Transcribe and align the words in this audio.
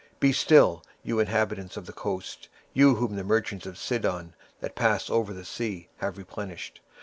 23:023:002 0.13 0.19
Be 0.21 0.33
still, 0.33 0.83
ye 1.03 1.19
inhabitants 1.19 1.77
of 1.77 1.85
the 1.85 1.93
isle; 2.03 2.21
thou 2.75 2.95
whom 2.95 3.15
the 3.15 3.23
merchants 3.23 3.67
of 3.67 3.77
Zidon, 3.77 4.33
that 4.59 4.73
pass 4.73 5.11
over 5.11 5.31
the 5.31 5.45
sea, 5.45 5.89
have 5.97 6.17
replenished. 6.17 6.81